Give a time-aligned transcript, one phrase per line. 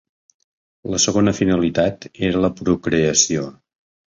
[0.93, 3.45] La segona finalitat era la procreació.